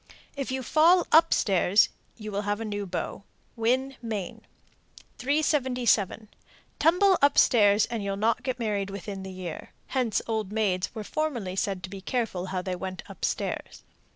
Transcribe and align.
If 0.35 0.51
you 0.51 0.63
fall 0.63 1.05
up 1.11 1.31
stairs, 1.31 1.89
you 2.17 2.31
will 2.31 2.41
have 2.41 2.59
a 2.59 2.65
new 2.65 2.87
beau. 2.87 3.23
Winn, 3.55 3.97
Me. 4.01 4.39
377. 5.19 6.27
Tumble 6.79 7.19
up 7.21 7.37
stairs 7.37 7.85
and 7.85 8.03
you'll 8.03 8.17
not 8.17 8.41
get 8.41 8.57
married 8.57 8.89
within 8.89 9.21
the 9.21 9.29
year. 9.29 9.73
(Hence 9.89 10.19
old 10.25 10.51
maids 10.51 10.89
were 10.95 11.03
formerly 11.03 11.55
said 11.55 11.83
to 11.83 11.89
be 11.91 12.01
careful 12.01 12.47
how 12.47 12.63
they 12.63 12.75
went 12.75 13.07
up 13.07 13.23
stairs.) 13.23 13.83